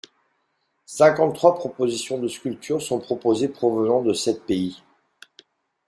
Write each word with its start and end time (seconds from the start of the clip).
Cinquante-trois 0.87 1.53
propositions 1.57 2.17
de 2.17 2.27
sculptures 2.27 2.81
sont 2.81 2.97
proposées 2.99 3.49
provenant 3.49 4.01
de 4.01 4.13
sept 4.13 4.43
pays. 4.47 4.81